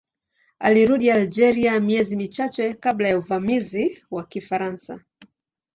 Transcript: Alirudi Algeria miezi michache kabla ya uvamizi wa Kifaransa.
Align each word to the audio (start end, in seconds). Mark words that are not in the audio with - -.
Alirudi 0.59 1.11
Algeria 1.11 1.79
miezi 1.79 2.15
michache 2.15 2.73
kabla 2.73 3.07
ya 3.07 3.17
uvamizi 3.17 4.03
wa 4.11 4.23
Kifaransa. 4.25 4.99